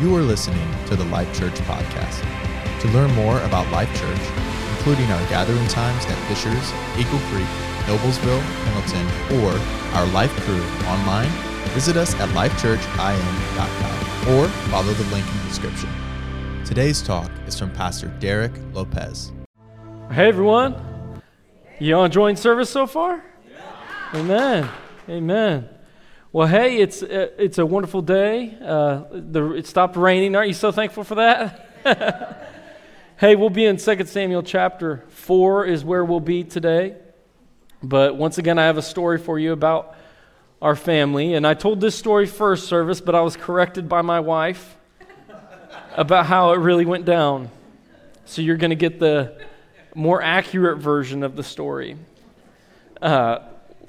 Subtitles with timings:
[0.00, 2.20] You are listening to the Life Church podcast.
[2.80, 4.20] To learn more about Life Church,
[4.76, 7.46] including our gathering times at Fishers, Eagle Creek,
[7.86, 9.06] Noblesville, Hamilton,
[9.38, 9.52] or
[9.96, 11.30] our life crew online,
[11.74, 15.88] visit us at lifechurchin.com or follow the link in the description.
[16.64, 19.30] Today's talk is from Pastor Derek Lopez.
[20.10, 20.74] Hey everyone,
[21.78, 23.22] you all enjoying service so far?
[24.12, 24.68] Amen.
[25.08, 25.68] Amen.
[26.34, 28.58] Well, hey, it's uh, it's a wonderful day.
[28.60, 30.34] Uh, the, it stopped raining.
[30.34, 32.50] Aren't you so thankful for that?
[33.18, 36.96] hey, we'll be in 2 Samuel chapter 4 is where we'll be today.
[37.84, 39.94] But once again, I have a story for you about
[40.60, 41.34] our family.
[41.34, 44.76] And I told this story first service, but I was corrected by my wife
[45.92, 47.48] about how it really went down.
[48.24, 49.40] So you're going to get the
[49.94, 51.96] more accurate version of the story.
[53.00, 53.38] Uh,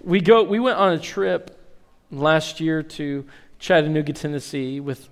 [0.04, 0.44] we go.
[0.44, 1.55] We went on a trip
[2.12, 3.26] last year to
[3.60, 5.10] Chattanooga, Tennessee, with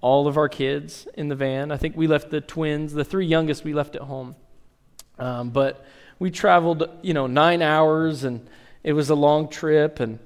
[0.00, 1.72] all of our kids in the van.
[1.72, 4.36] I think we left the twins, the three youngest, we left at home.
[5.18, 5.84] Um, but
[6.18, 8.46] we traveled, you know, nine hours, and
[8.82, 10.00] it was a long trip.
[10.00, 10.18] And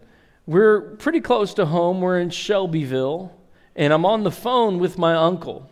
[0.46, 2.00] we're pretty close to home.
[2.00, 3.32] We're in Shelbyville,
[3.76, 5.70] and I'm on the phone with my uncle.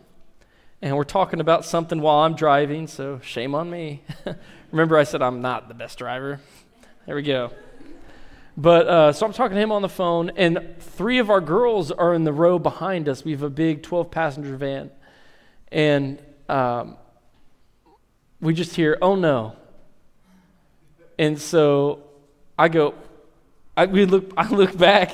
[0.81, 4.03] And we're talking about something while I'm driving, so shame on me.
[4.71, 6.39] Remember, I said I'm not the best driver.
[7.05, 7.51] There we go.
[8.57, 11.91] But uh, so I'm talking to him on the phone, and three of our girls
[11.91, 13.23] are in the row behind us.
[13.23, 14.89] We have a big 12 passenger van.
[15.71, 16.97] And um,
[18.41, 19.55] we just hear, oh no.
[21.19, 22.03] And so
[22.57, 22.95] I go,
[23.75, 25.11] I, we look, I look back,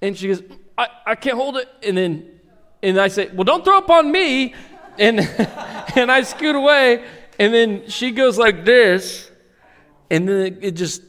[0.00, 0.42] and she goes,
[0.76, 1.68] I, I can't hold it.
[1.84, 2.40] And then
[2.82, 4.54] and I say, well, don't throw up on me.
[4.98, 5.20] And,
[5.96, 7.04] and I scoot away,
[7.38, 9.30] and then she goes like this,
[10.10, 11.02] and then it just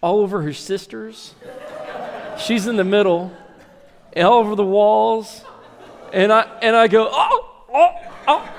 [0.00, 1.34] all over her sisters.
[2.38, 3.32] She's in the middle,
[4.12, 5.44] and all over the walls.
[6.12, 7.92] And I, and I go, oh, oh,
[8.28, 8.54] oh.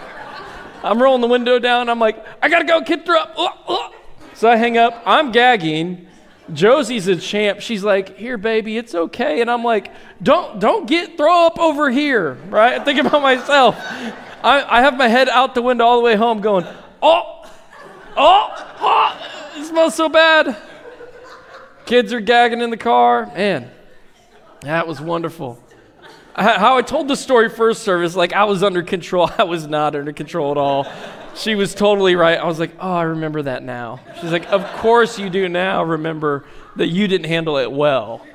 [0.83, 1.89] I'm rolling the window down.
[1.89, 3.33] I'm like, I gotta go, kid, throw up.
[3.37, 3.95] Oh, oh.
[4.33, 5.01] So I hang up.
[5.05, 6.07] I'm gagging.
[6.51, 7.61] Josie's a champ.
[7.61, 11.89] She's like, "Here, baby, it's okay." And I'm like, "Don't, don't get throw up over
[11.89, 13.77] here, right?" I think about myself.
[14.43, 16.65] I, I have my head out the window all the way home, going,
[17.01, 17.49] "Oh,
[18.17, 19.61] oh, oh!
[19.61, 20.57] It smells so bad."
[21.85, 23.25] Kids are gagging in the car.
[23.27, 23.69] Man,
[24.61, 25.61] that was wonderful.
[26.35, 29.29] How I told the story first service, like I was under control.
[29.37, 30.87] I was not under control at all.
[31.35, 32.37] She was totally right.
[32.37, 33.99] I was like, oh, I remember that now.
[34.19, 36.45] She's like, of course you do now remember
[36.75, 38.25] that you didn't handle it well.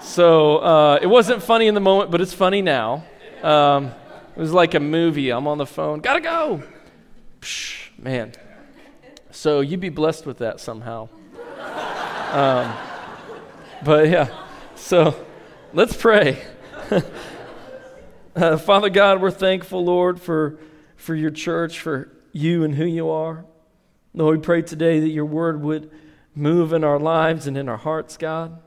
[0.00, 3.04] So uh, it wasn't funny in the moment, but it's funny now.
[3.42, 3.92] Um,
[4.36, 5.30] it was like a movie.
[5.30, 6.00] I'm on the phone.
[6.00, 6.62] Gotta go.
[7.40, 8.32] Psh, man.
[9.30, 11.08] So you'd be blessed with that somehow.
[12.30, 12.76] Um,
[13.82, 14.28] but yeah,
[14.74, 15.14] so
[15.72, 16.42] let's pray.
[18.36, 20.58] uh, Father God, we're thankful, Lord, for,
[20.96, 23.46] for your church, for you and who you are.
[24.12, 25.90] Lord, we pray today that your word would
[26.34, 28.60] move in our lives and in our hearts, God.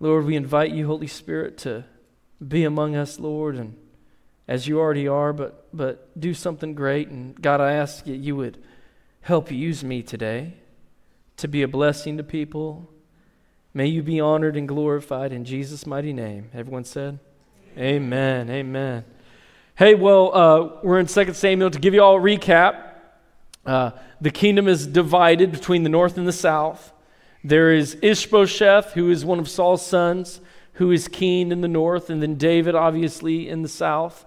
[0.00, 1.84] Lord, we invite you, Holy Spirit, to
[2.46, 3.76] be among us, Lord, and
[4.48, 7.08] as you already are, but, but do something great.
[7.08, 8.56] And God, I ask that you would
[9.20, 10.54] help use me today
[11.42, 12.88] to be a blessing to people.
[13.74, 16.48] May you be honored and glorified in Jesus' mighty name.
[16.54, 17.18] Everyone said,
[17.76, 18.48] Amen.
[18.48, 18.50] Amen.
[18.50, 19.04] Amen.
[19.74, 21.70] Hey, well, uh, we're in 2 Samuel.
[21.70, 22.92] To give you all a recap,
[23.66, 26.92] uh, the kingdom is divided between the north and the south.
[27.42, 30.40] There is Ishbosheth, who is one of Saul's sons,
[30.74, 34.26] who is king in the north, and then David, obviously, in the south.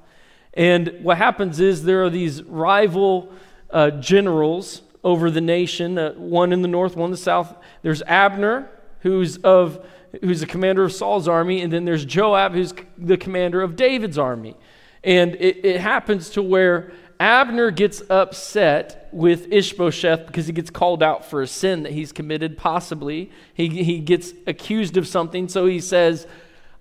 [0.53, 3.32] And what happens is there are these rival
[3.70, 7.56] uh, generals over the nation, uh, one in the north, one in the south.
[7.84, 8.68] There's Abner,
[9.02, 9.86] who's of
[10.22, 14.18] who's the commander of Saul's army, and then there's Joab, who's the commander of David's
[14.18, 14.56] army.
[15.04, 21.04] And it, it happens to where Abner gets upset with Ishbosheth because he gets called
[21.04, 23.30] out for a sin that he's committed, possibly.
[23.54, 26.26] He, he gets accused of something, so he says,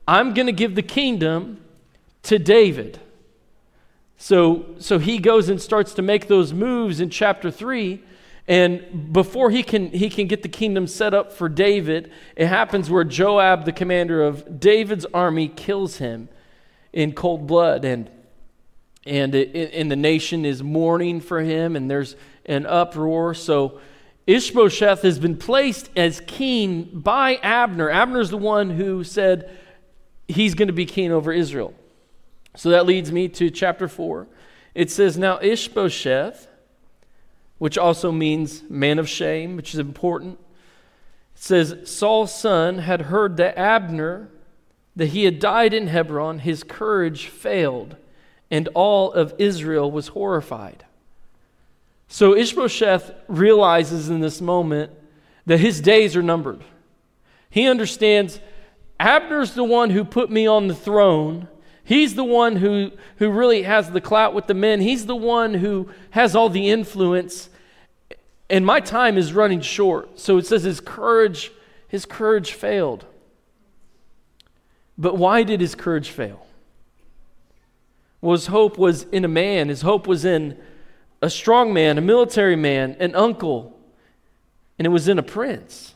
[0.09, 1.63] I'm going to give the kingdom
[2.23, 3.01] to David.
[4.17, 8.03] So, so he goes and starts to make those moves in chapter 3.
[8.47, 12.91] And before he can, he can get the kingdom set up for David, it happens
[12.91, 16.29] where Joab, the commander of David's army, kills him
[16.93, 17.85] in cold blood.
[17.85, 18.11] And,
[19.07, 23.33] and, it, and the nation is mourning for him, and there's an uproar.
[23.33, 23.81] So
[24.27, 27.91] Ishbosheth has been placed as king by Abner.
[27.91, 29.51] Abner's the one who said
[30.29, 31.75] he's going to be king over Israel.
[32.57, 34.27] So that leads me to chapter 4.
[34.75, 36.47] It says, Now Ishbosheth
[37.65, 40.39] which also means man of shame, which is important.
[41.35, 44.29] It says Saul's son had heard that Abner
[44.95, 47.97] that he had died in Hebron, his courage failed,
[48.51, 50.85] and all of Israel was horrified.
[52.07, 54.93] So Ishbosheth realizes in this moment
[55.47, 56.63] that his days are numbered.
[57.49, 58.41] He understands
[59.01, 61.49] Abner's the one who put me on the throne.
[61.83, 64.83] He's the one who, who really has the clout with the men.
[64.83, 67.49] He's the one who has all the influence.
[68.51, 70.21] And my time is running short.
[70.21, 71.51] So it says his courage,
[71.89, 73.07] his courage failed.
[74.99, 76.47] But why did his courage fail?
[78.21, 79.69] Well, his hope was in a man.
[79.69, 80.59] His hope was in
[81.21, 83.79] a strong man, a military man, an uncle,
[84.79, 85.95] and it was in a prince.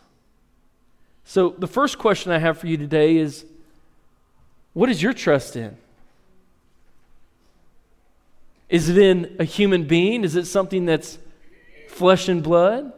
[1.24, 3.44] So, the first question I have for you today is
[4.72, 5.76] what is your trust in?
[8.68, 10.24] Is it in a human being?
[10.24, 11.18] Is it something that's
[11.98, 12.92] flesh and blood?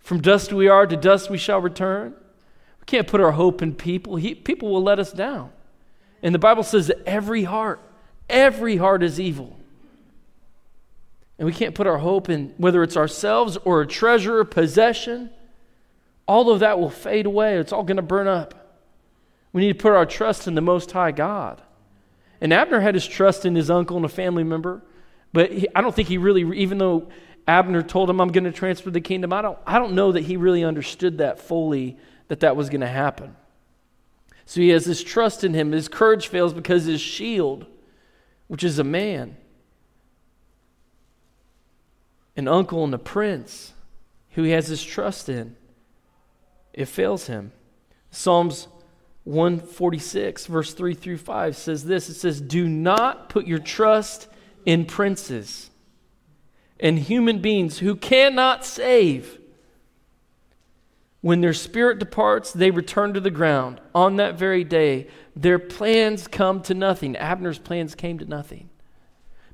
[0.00, 2.14] From dust we are, to dust we shall return.
[2.80, 4.16] We can't put our hope in people.
[4.16, 5.50] He, people will let us down.
[6.22, 7.80] And the Bible says that every heart,
[8.28, 9.56] every heart is evil.
[11.38, 15.30] And we can't put our hope in whether it's ourselves or a treasure, a possession.
[16.26, 17.56] All of that will fade away.
[17.58, 18.54] It's all going to burn up.
[19.52, 21.62] We need to put our trust in the Most High God.
[22.40, 24.82] And Abner had his trust in his uncle and a family member,
[25.32, 27.08] but he, I don't think he really, even though
[27.48, 30.24] Abner told him, I'm going to transfer the kingdom, I don't, I don't know that
[30.24, 31.96] he really understood that fully,
[32.28, 33.34] that that was going to happen.
[34.44, 35.72] So he has this trust in him.
[35.72, 37.66] His courage fails because his shield,
[38.48, 39.38] which is a man,
[42.36, 43.72] an uncle and a prince
[44.32, 45.56] who he has his trust in,
[46.74, 47.52] it fails him.
[48.10, 48.68] Psalms
[49.24, 54.28] 146, verse 3 through 5 says this it says, Do not put your trust
[54.66, 55.67] in princes
[56.80, 59.38] and human beings who cannot save.
[61.20, 63.80] When their spirit departs, they return to the ground.
[63.94, 67.16] On that very day, their plans come to nothing.
[67.16, 68.70] Abner's plans came to nothing.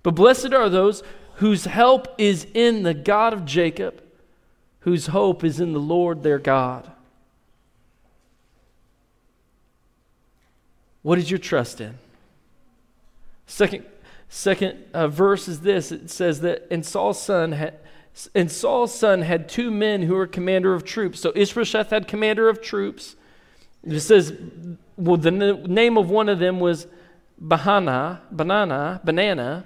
[0.03, 1.03] But blessed are those
[1.37, 4.03] whose help is in the God of Jacob,
[4.81, 6.91] whose hope is in the Lord their God.
[11.03, 11.99] What is your trust in?
[13.47, 13.85] Second,
[14.35, 17.79] second uh, verse is this it says that, and Saul's son had.
[18.33, 21.19] And Saul's son had two men who were commander of troops.
[21.19, 23.17] So Ishbosheth had commander of troops.
[23.83, 24.33] It says,
[24.97, 26.87] well, the name of one of them was
[27.43, 29.65] Bahana, Banana, Banana,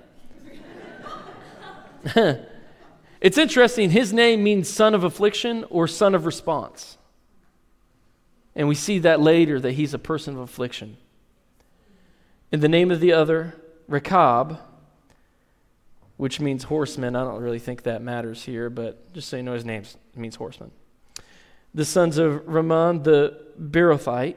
[3.21, 3.91] it's interesting.
[3.91, 6.97] His name means son of affliction or son of response.
[8.55, 10.97] And we see that later that he's a person of affliction.
[12.51, 13.55] In the name of the other,
[13.89, 14.59] Rechab,
[16.17, 17.17] which means horseman.
[17.17, 19.83] I don't really think that matters here, but just so you know his name
[20.15, 20.71] means horseman.
[21.75, 24.37] The sons of Ramon the Beerothite,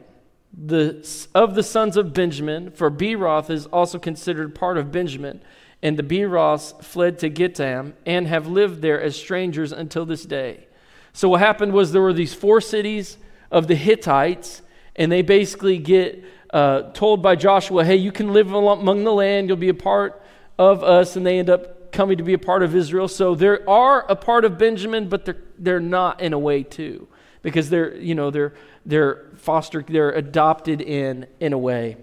[0.54, 5.42] the, of the sons of Benjamin, for Beeroth is also considered part of Benjamin
[5.84, 10.68] and the Beeroths fled to Gittim and have lived there as strangers until this day.
[11.14, 13.18] So what happened was there were these four cities
[13.50, 14.62] of the Hittites,
[14.96, 19.48] and they basically get uh, told by Joshua, "Hey, you can live among the land.
[19.48, 20.22] You'll be a part
[20.58, 23.08] of us," and they end up coming to be a part of Israel.
[23.08, 27.08] So they are a part of Benjamin, but they're they're not in a way too,
[27.42, 28.54] because they're you know they're
[28.86, 31.98] they're foster they're adopted in in a way.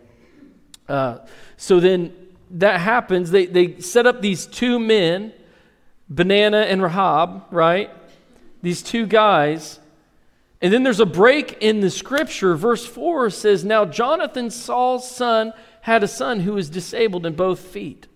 [0.89, 1.19] Uh,
[1.57, 2.13] so then
[2.51, 5.33] that happens, they, they set up these two men,
[6.09, 7.91] Banana and Rahab, right?
[8.63, 9.79] These two guys.
[10.61, 12.57] And then there's a break in the scripture.
[12.57, 17.61] Verse 4 says, Now Jonathan, Saul's son, had a son who was disabled in both
[17.61, 18.07] feet.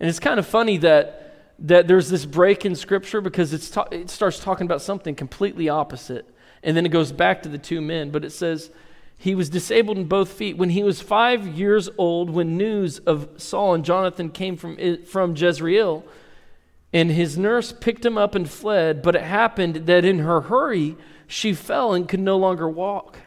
[0.00, 3.88] And it's kind of funny that, that there's this break in scripture because it's ta-
[3.90, 6.28] it starts talking about something completely opposite.
[6.62, 8.10] And then it goes back to the two men.
[8.10, 8.70] But it says,
[9.16, 10.56] he was disabled in both feet.
[10.56, 15.36] When he was five years old, when news of Saul and Jonathan came from, from
[15.36, 16.04] Jezreel,
[16.92, 20.96] and his nurse picked him up and fled, but it happened that in her hurry,
[21.26, 23.18] she fell and could no longer walk.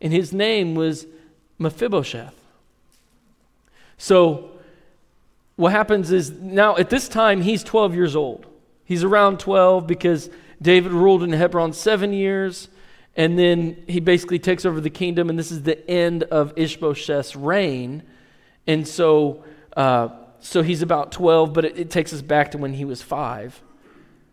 [0.00, 1.06] And his name was
[1.58, 2.34] Mephibosheth.
[3.98, 4.50] So,
[5.56, 8.46] what happens is now at this time, he's 12 years old.
[8.84, 10.30] He's around 12 because
[10.62, 12.68] David ruled in Hebron seven years.
[13.16, 17.36] And then he basically takes over the kingdom, and this is the end of Ishbosheth's
[17.36, 18.02] reign.
[18.66, 19.44] And so,
[19.76, 20.08] uh,
[20.40, 23.60] so he's about 12, but it, it takes us back to when he was five.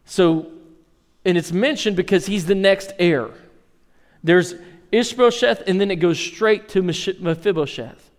[0.05, 0.47] So,
[1.25, 3.29] and it's mentioned because he's the next heir.
[4.23, 4.55] There's
[4.91, 8.09] Ishbosheth, and then it goes straight to Mephibosheth.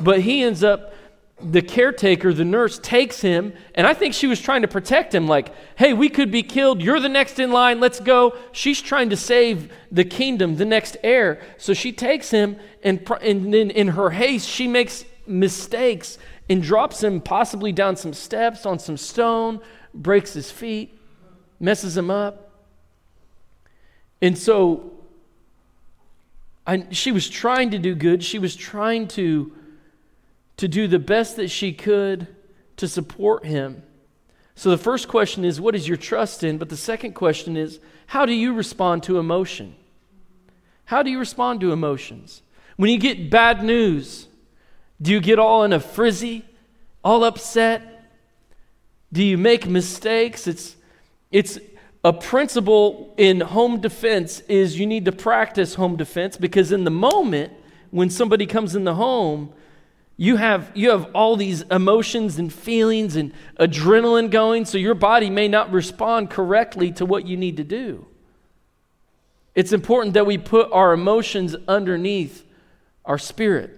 [0.00, 0.94] But he ends up
[1.40, 5.28] the caretaker, the nurse, takes him, and I think she was trying to protect him,
[5.28, 6.82] like, hey, we could be killed.
[6.82, 7.78] You're the next in line.
[7.78, 8.36] Let's go.
[8.52, 11.40] She's trying to save the kingdom, the next heir.
[11.56, 16.18] So she takes him, and, and then in her haste, she makes mistakes
[16.48, 19.60] and drops him possibly down some steps on some stone,
[19.92, 20.98] breaks his feet,
[21.60, 22.50] messes him up.
[24.20, 24.92] And so
[26.66, 28.22] I, she was trying to do good.
[28.22, 29.52] She was trying to
[30.58, 32.26] to do the best that she could
[32.76, 33.82] to support him.
[34.56, 36.58] So the first question is, what is your trust in?
[36.58, 37.78] But the second question is,
[38.08, 39.76] how do you respond to emotion?
[40.86, 42.42] How do you respond to emotions?
[42.76, 44.27] When you get bad news,
[45.00, 46.44] do you get all in a frizzy,
[47.04, 48.10] all upset?
[49.12, 50.46] Do you make mistakes?
[50.46, 50.76] It's,
[51.30, 51.58] it's
[52.04, 56.90] a principle in home defense is you need to practice home defense because in the
[56.90, 57.52] moment
[57.90, 59.52] when somebody comes in the home,
[60.16, 65.30] you have, you have all these emotions and feelings and adrenaline going, so your body
[65.30, 68.04] may not respond correctly to what you need to do.
[69.54, 72.44] It's important that we put our emotions underneath
[73.04, 73.77] our spirit.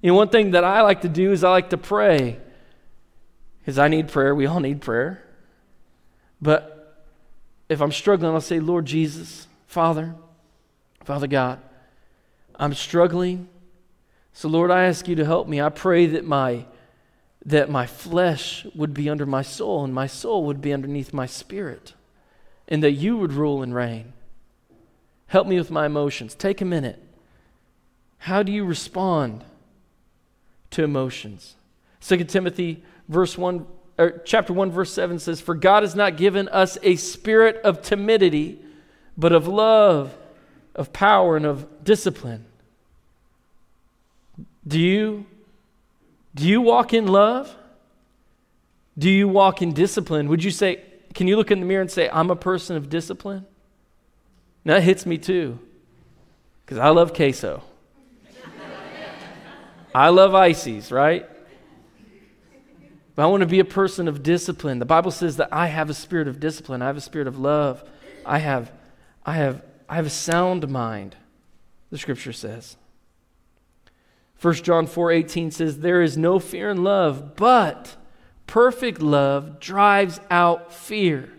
[0.00, 2.38] You know, one thing that I like to do is I like to pray.
[3.60, 4.34] Because I need prayer.
[4.34, 5.22] We all need prayer.
[6.40, 7.04] But
[7.68, 10.14] if I'm struggling, I'll say, Lord Jesus, Father,
[11.04, 11.60] Father God,
[12.56, 13.48] I'm struggling.
[14.32, 15.60] So, Lord, I ask you to help me.
[15.60, 16.64] I pray that my,
[17.44, 21.26] that my flesh would be under my soul and my soul would be underneath my
[21.26, 21.94] spirit,
[22.68, 24.12] and that you would rule and reign.
[25.26, 26.34] Help me with my emotions.
[26.34, 27.02] Take a minute.
[28.18, 29.44] How do you respond
[30.70, 31.56] to emotions?
[32.00, 33.66] 2 Timothy verse 1
[33.98, 37.82] or chapter 1 verse 7 says for God has not given us a spirit of
[37.82, 38.60] timidity
[39.16, 40.16] but of love
[40.78, 42.44] of power and of discipline.
[44.66, 45.26] Do you
[46.34, 47.54] do you walk in love?
[48.96, 50.28] Do you walk in discipline?
[50.28, 50.82] Would you say,
[51.14, 53.44] can you look in the mirror and say, I'm a person of discipline?
[54.64, 55.58] that hits me too,
[56.64, 57.62] because I love queso.
[59.94, 61.28] I love ices, right?
[63.14, 64.78] But I want to be a person of discipline.
[64.78, 66.82] The Bible says that I have a spirit of discipline.
[66.82, 67.82] I have a spirit of love.
[68.24, 68.70] I have,
[69.26, 71.16] I have, I have a sound mind,
[71.90, 72.76] the scripture says.
[74.40, 77.96] 1 John 4 18 says, There is no fear in love, but
[78.46, 81.32] perfect love drives out fear.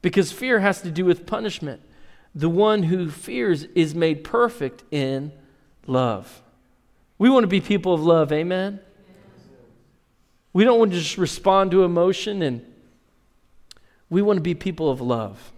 [0.00, 1.82] Because fear has to do with punishment.
[2.34, 5.32] The one who fears is made perfect in
[5.86, 6.42] love.
[7.18, 8.80] We want to be people of love, amen?
[10.52, 12.64] We don't want to just respond to emotion, and
[14.08, 15.52] we want to be people of love.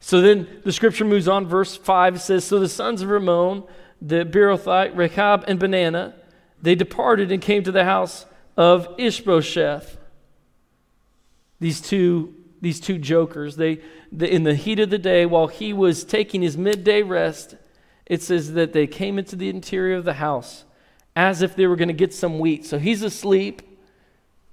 [0.00, 3.64] So then the scripture moves on, verse 5 says, So the sons of Ramon
[4.00, 6.14] the Beerothite, Rechab, and Banana,
[6.60, 9.98] they departed and came to the house of Ishbosheth.
[11.58, 13.80] These two, these two jokers, they,
[14.10, 17.56] they, in the heat of the day, while he was taking his midday rest,
[18.10, 20.64] it says that they came into the interior of the house
[21.14, 22.66] as if they were going to get some wheat.
[22.66, 23.62] So he's asleep.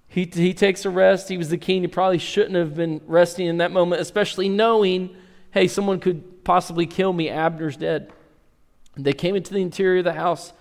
[0.08, 1.28] He, he takes a rest.
[1.28, 1.82] He was the king.
[1.82, 5.18] He probably shouldn't have been resting in that moment, especially knowing,
[5.50, 7.30] hey, someone could possibly kill me.
[7.30, 8.14] Abner's dead.
[8.96, 10.54] They came into the interior of the house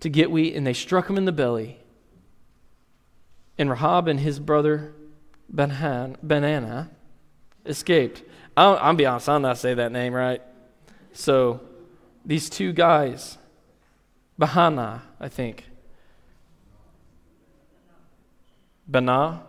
[0.00, 1.78] to get wheat, and they struck him in the belly.
[3.58, 4.94] And Rahab and his brother
[5.54, 6.88] Benhan, Baanah
[7.66, 8.22] escaped.
[8.56, 10.40] I'll, I'll be honest, I how to say that name right.
[11.12, 11.60] So
[12.26, 13.38] these two guys,
[14.38, 15.64] Bahana, I think,
[18.88, 19.42] Bana,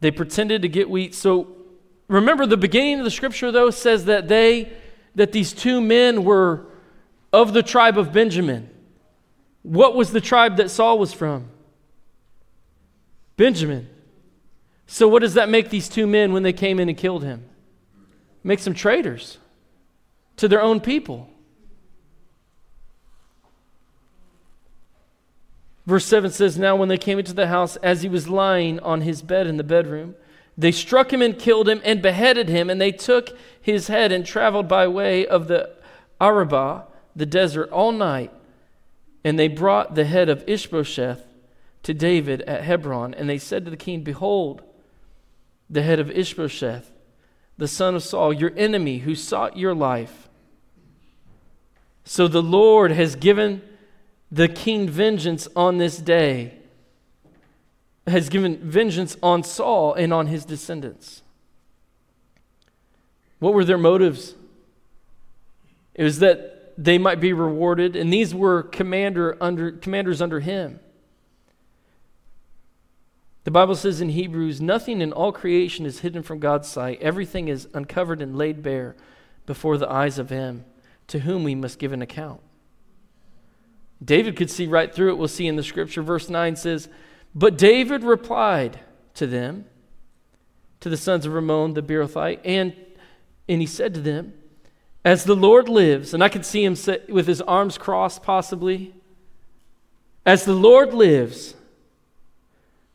[0.00, 1.14] they pretended to get wheat.
[1.14, 1.48] So
[2.08, 4.70] remember, the beginning of the scripture, though, says that they
[5.14, 6.66] that these two men were
[7.32, 8.68] of the tribe of Benjamin.
[9.62, 11.48] What was the tribe that Saul was from?
[13.36, 13.88] Benjamin.
[14.86, 17.48] So, what does that make these two men when they came in and killed him?
[18.42, 19.38] Makes them traitors
[20.36, 21.28] to their own people.
[25.86, 29.02] Verse 7 says, Now when they came into the house, as he was lying on
[29.02, 30.14] his bed in the bedroom,
[30.56, 34.24] they struck him and killed him and beheaded him, and they took his head and
[34.24, 35.70] traveled by way of the
[36.20, 38.32] Arabah, the desert, all night.
[39.24, 41.26] And they brought the head of Ishbosheth
[41.82, 44.62] to David at Hebron, and they said to the king, Behold,
[45.68, 46.90] the head of Ishbosheth,
[47.58, 50.23] the son of Saul, your enemy who sought your life.
[52.04, 53.62] So the Lord has given
[54.30, 56.58] the king vengeance on this day
[58.06, 61.22] has given vengeance on Saul and on his descendants.
[63.38, 64.34] What were their motives?
[65.94, 70.80] It was that they might be rewarded, and these were commander under, commanders under him.
[73.44, 77.00] The Bible says in Hebrews, nothing in all creation is hidden from God's sight.
[77.00, 78.96] Everything is uncovered and laid bare
[79.46, 80.64] before the eyes of him
[81.08, 82.40] to whom we must give an account.
[84.04, 85.18] David could see right through it.
[85.18, 86.02] We'll see in the scripture.
[86.02, 86.88] Verse 9 says,
[87.34, 88.80] But David replied
[89.14, 89.66] to them,
[90.80, 92.76] to the sons of Ramon the Beerothite, and,
[93.48, 94.34] and he said to them,
[95.02, 96.76] As the Lord lives, and I could see him
[97.08, 98.94] with his arms crossed possibly,
[100.26, 101.54] as the Lord lives,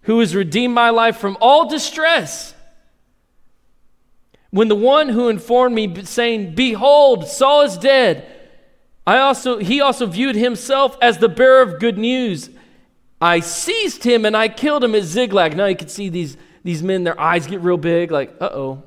[0.04, 2.54] who has redeemed my life from all distress.
[4.51, 8.25] When the one who informed me, saying, Behold, Saul is dead,
[9.06, 12.50] I also, he also viewed himself as the bearer of good news.
[13.22, 15.56] I seized him and I killed him at Ziklag.
[15.56, 18.84] Now you can see these, these men, their eyes get real big, like, uh oh.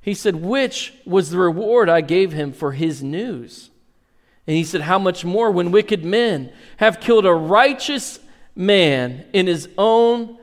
[0.00, 3.70] He said, Which was the reward I gave him for his news?
[4.46, 8.18] And he said, How much more when wicked men have killed a righteous
[8.54, 10.38] man in his own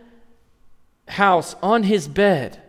[1.08, 2.62] house on his bed.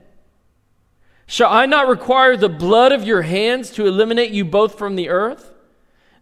[1.31, 5.11] Shall I not require the blood of your hands to eliminate you both from the
[5.11, 5.53] earth?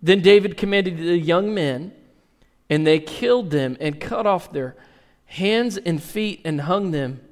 [0.02, 1.92] Then David commanded the young men,
[2.68, 4.76] and they killed them and cut off their
[5.24, 7.22] hands and feet and hung them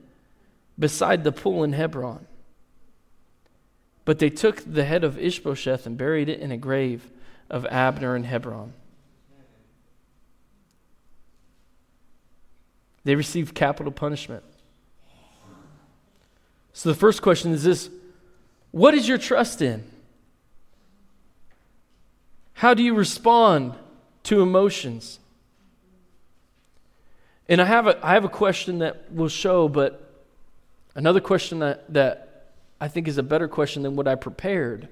[0.78, 2.26] beside the pool in Hebron.
[4.06, 7.10] But they took the head of Ishbosheth and buried it in a grave
[7.50, 8.72] of Abner in Hebron.
[13.04, 14.44] They received capital punishment.
[16.76, 17.88] So the first question is this
[18.70, 19.82] What is your trust in?
[22.52, 23.72] How do you respond
[24.24, 25.18] to emotions?
[27.48, 30.26] And I have a, I have a question that will show, but
[30.94, 34.86] another question that, that I think is a better question than what I prepared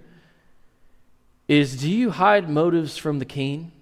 [1.48, 3.72] is do you hide motives from the king?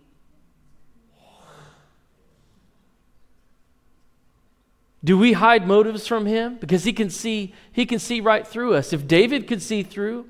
[5.05, 6.57] Do we hide motives from him?
[6.57, 8.93] Because he can see, he can see right through us.
[8.93, 10.27] If David could see through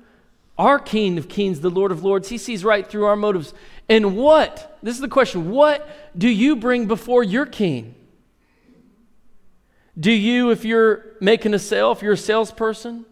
[0.57, 3.53] our King of Kings, the Lord of Lords, he sees right through our motives.
[3.87, 4.79] And what?
[4.81, 5.51] This is the question.
[5.51, 5.87] What
[6.17, 7.95] do you bring before your king?
[9.99, 13.05] Do you, if you're making a sale, if you're a salesperson,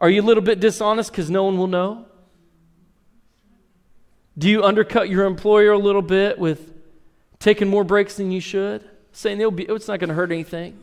[0.00, 2.06] are you a little bit dishonest because no one will know?
[4.36, 6.72] Do you undercut your employer a little bit with
[7.38, 8.88] taking more breaks than you should?
[9.12, 10.78] Saying be, it's not going to hurt anything.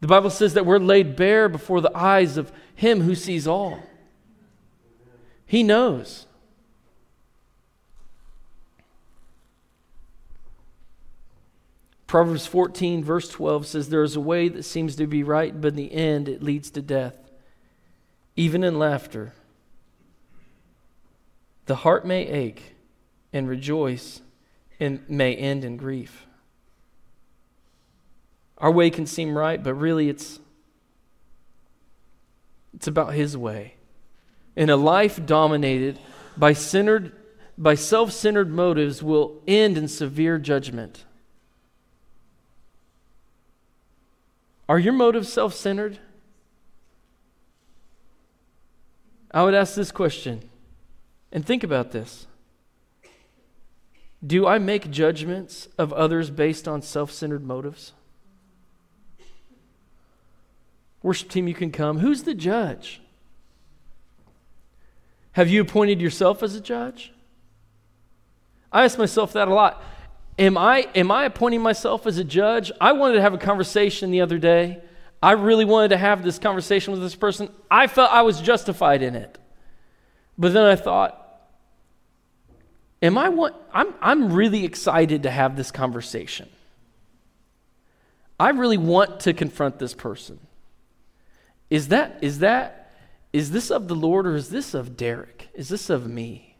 [0.00, 3.82] The Bible says that we're laid bare before the eyes of Him who sees all.
[5.44, 6.26] He knows.
[12.06, 15.68] Proverbs 14, verse 12 says, There is a way that seems to be right, but
[15.68, 17.14] in the end it leads to death.
[18.34, 19.32] Even in laughter,
[21.66, 22.74] the heart may ache
[23.32, 24.22] and rejoice
[24.80, 26.26] and may end in grief.
[28.60, 30.38] Our way can seem right, but really it's
[32.74, 33.74] it's about his way.
[34.56, 35.98] And a life dominated
[36.36, 37.12] by centered
[37.56, 41.04] by self-centered motives will end in severe judgment.
[44.66, 45.98] Are your motives self-centered?
[49.32, 50.48] I would ask this question
[51.32, 52.26] and think about this.
[54.26, 57.92] Do I make judgments of others based on self centered motives?
[61.02, 61.98] Worship team, you can come.
[61.98, 63.00] Who's the judge?
[65.32, 67.12] Have you appointed yourself as a judge?
[68.72, 69.82] I ask myself that a lot.
[70.38, 72.72] Am I, am I appointing myself as a judge?
[72.80, 74.80] I wanted to have a conversation the other day.
[75.22, 77.50] I really wanted to have this conversation with this person.
[77.70, 79.38] I felt I was justified in it.
[80.38, 81.16] But then I thought,
[83.02, 86.48] am I one, I'm, I'm really excited to have this conversation.
[88.38, 90.38] I really want to confront this person.
[91.70, 92.92] Is that, is that,
[93.32, 95.48] is this of the Lord or is this of Derek?
[95.54, 96.56] Is this of me?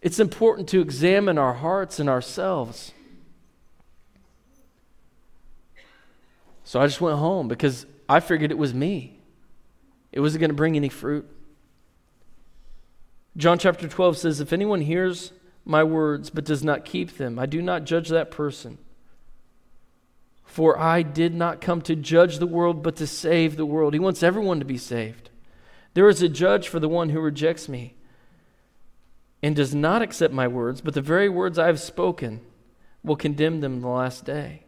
[0.00, 2.92] It's important to examine our hearts and ourselves.
[6.64, 9.20] So I just went home because I figured it was me.
[10.10, 11.28] It wasn't going to bring any fruit.
[13.36, 15.32] John chapter 12 says, If anyone hears
[15.64, 18.78] my words but does not keep them, I do not judge that person.
[20.52, 23.94] For I did not come to judge the world, but to save the world.
[23.94, 25.30] He wants everyone to be saved.
[25.94, 27.94] There is a judge for the one who rejects me
[29.42, 32.42] and does not accept my words, but the very words I have spoken
[33.02, 34.64] will condemn them the last day.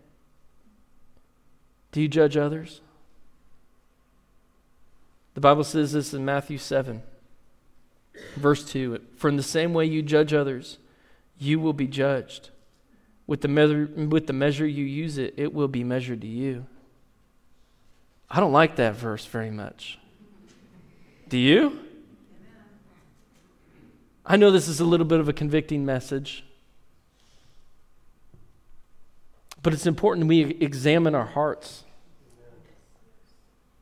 [1.93, 2.81] Do you judge others?
[5.35, 7.03] The Bible says this in Matthew 7.
[8.37, 10.79] Verse 2 For in the same way you judge others,
[11.39, 12.49] you will be judged.
[13.27, 16.67] With the, measure, with the measure you use it, it will be measured to you.
[18.29, 19.99] I don't like that verse very much.
[21.29, 21.79] Do you?
[24.27, 26.45] I know this is a little bit of a convicting message,
[29.63, 31.85] but it's important we examine our hearts.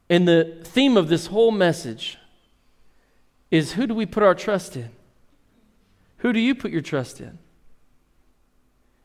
[0.09, 2.19] And the theme of this whole message
[3.51, 4.91] is who do we put our trust in?
[6.19, 7.39] Who do you put your trust in?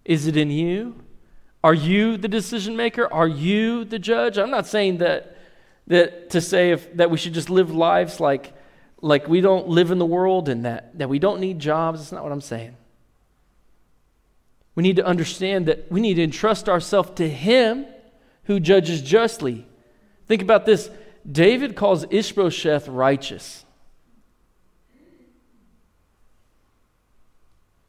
[0.07, 0.95] Is it in you?
[1.63, 3.11] Are you the decision maker?
[3.11, 4.37] Are you the judge?
[4.37, 5.37] I'm not saying that
[5.87, 8.53] that to say if, that we should just live lives like
[9.01, 11.99] like we don't live in the world and that, that we don't need jobs.
[11.99, 12.75] That's not what I'm saying.
[14.75, 17.85] We need to understand that we need to entrust ourselves to Him
[18.45, 19.67] who judges justly.
[20.25, 20.89] Think about this
[21.29, 23.65] David calls Ishbosheth righteous.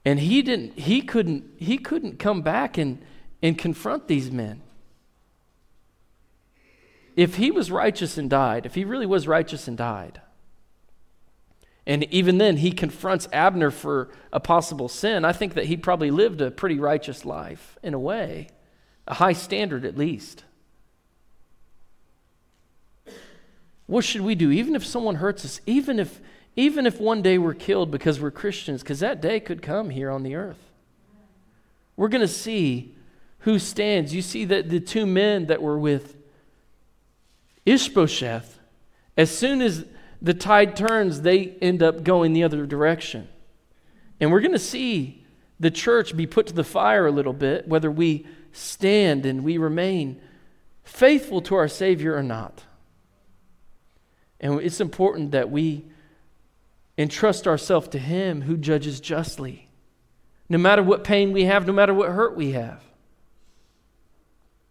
[0.04, 3.04] And he didn't he couldn't he couldn't come back and,
[3.42, 4.62] and confront these men.
[7.16, 10.20] If he was righteous and died, if he really was righteous and died,
[11.84, 16.10] and even then he confronts Abner for a possible sin, I think that he probably
[16.10, 18.48] lived a pretty righteous life in a way,
[19.06, 20.44] a high standard at least.
[23.86, 24.50] What should we do?
[24.50, 26.20] Even if someone hurts us, even if
[26.58, 30.10] even if one day we're killed because we're Christians, because that day could come here
[30.10, 30.58] on the earth.
[31.96, 32.96] We're going to see
[33.40, 34.12] who stands.
[34.12, 36.16] You see that the two men that were with
[37.64, 38.58] Ishbosheth,
[39.16, 39.84] as soon as
[40.20, 43.28] the tide turns, they end up going the other direction.
[44.18, 45.24] And we're going to see
[45.60, 49.58] the church be put to the fire a little bit, whether we stand and we
[49.58, 50.20] remain
[50.82, 52.64] faithful to our Savior or not.
[54.40, 55.84] And it's important that we
[56.98, 59.70] entrust ourselves to Him who judges justly,
[60.48, 62.82] no matter what pain we have, no matter what hurt we have.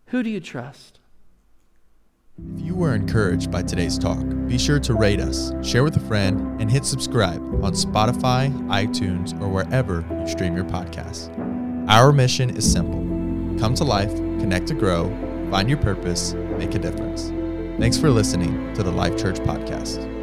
[0.07, 0.99] Who do you trust?
[2.55, 6.01] If you were encouraged by today's talk, be sure to rate us, share with a
[6.01, 11.33] friend, and hit subscribe on Spotify, iTunes, or wherever you stream your podcasts.
[11.89, 13.05] Our mission is simple
[13.59, 15.09] come to life, connect to grow,
[15.49, 17.29] find your purpose, make a difference.
[17.79, 20.16] Thanks for listening to the Life Church Podcast.